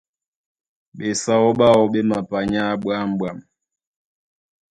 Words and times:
Ɓesáó 0.97 1.47
ɓáō 1.59 1.81
ɓé 1.91 1.99
mapanyá 2.09 2.61
ɓwǎm̀ɓwam. 2.81 3.37